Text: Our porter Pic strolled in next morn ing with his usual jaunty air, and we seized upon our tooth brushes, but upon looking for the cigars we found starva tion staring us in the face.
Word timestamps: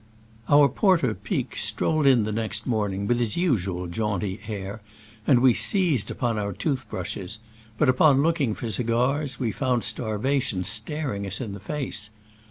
Our 0.49 0.67
porter 0.67 1.13
Pic 1.13 1.55
strolled 1.57 2.07
in 2.07 2.23
next 2.23 2.65
morn 2.65 2.91
ing 2.91 3.05
with 3.05 3.19
his 3.19 3.37
usual 3.37 3.85
jaunty 3.85 4.39
air, 4.47 4.81
and 5.27 5.41
we 5.43 5.53
seized 5.53 6.09
upon 6.09 6.39
our 6.39 6.53
tooth 6.53 6.89
brushes, 6.89 7.37
but 7.77 7.87
upon 7.87 8.23
looking 8.23 8.55
for 8.55 8.65
the 8.65 8.71
cigars 8.71 9.39
we 9.39 9.51
found 9.51 9.83
starva 9.83 10.41
tion 10.41 10.63
staring 10.63 11.27
us 11.27 11.39
in 11.39 11.53
the 11.53 11.59
face. 11.59 12.09